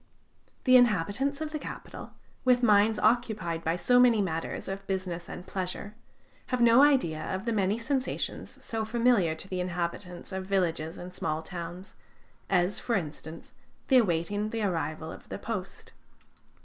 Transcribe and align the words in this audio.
The 0.63 0.77
inhabitants 0.77 1.41
of 1.41 1.51
the 1.51 1.59
capital, 1.59 2.13
with 2.43 2.63
minds 2.63 2.97
occupied 2.97 3.63
by 3.63 3.75
so 3.75 3.99
many 3.99 4.19
matters 4.19 4.67
of 4.67 4.87
business 4.87 5.29
and 5.29 5.45
pleasure, 5.45 5.93
have 6.47 6.59
no 6.59 6.81
idea 6.81 7.21
of 7.23 7.45
the 7.45 7.53
many 7.53 7.77
sensations 7.77 8.57
so 8.63 8.83
familiar 8.83 9.35
to 9.35 9.47
the 9.47 9.59
inhabitants 9.59 10.31
of 10.31 10.47
villages 10.47 10.97
and 10.97 11.13
small 11.13 11.43
towns, 11.43 11.93
as, 12.49 12.79
for 12.79 12.95
instance, 12.95 13.53
the 13.89 13.97
awaiting 13.97 14.49
the 14.49 14.63
arrival 14.63 15.11
of 15.11 15.29
the 15.29 15.37
post. 15.37 15.93